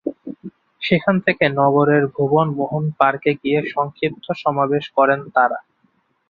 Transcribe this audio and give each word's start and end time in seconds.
সেখান 0.81 1.15
থেকে 1.19 1.45
নগরের 1.59 2.03
ভুবন 2.15 2.47
মোহন 2.57 2.85
পার্কে 2.99 3.31
গিয়ে 3.41 3.59
সংক্ষিপ্ত 3.73 4.25
সমাবেশ 4.41 4.85
করেন 4.97 5.19
তাঁরা। 5.35 5.59